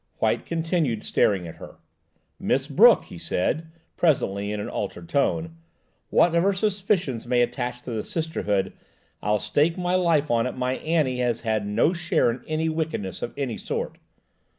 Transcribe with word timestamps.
White 0.17 0.47
continued 0.47 1.03
staring 1.03 1.47
at 1.47 1.57
her. 1.57 1.77
"Miss 2.39 2.65
Brooke," 2.65 3.03
he 3.03 3.19
said 3.19 3.67
presently, 3.97 4.51
in 4.51 4.59
an 4.59 4.67
altered 4.67 5.07
tone, 5.09 5.57
"whatever 6.09 6.53
suspicions 6.53 7.27
may 7.27 7.43
attach 7.43 7.83
to 7.83 7.91
the 7.91 8.03
Sisterhood, 8.03 8.73
I'll 9.21 9.37
stake 9.37 9.77
my 9.77 9.93
life 9.93 10.31
on 10.31 10.47
it, 10.47 10.57
my 10.57 10.77
Annie 10.77 11.19
has 11.19 11.41
had 11.41 11.67
no 11.67 11.93
share 11.93 12.31
in 12.31 12.41
any 12.47 12.67
wickedness 12.67 13.21
of 13.21 13.31
any 13.37 13.57
sort." 13.59 13.99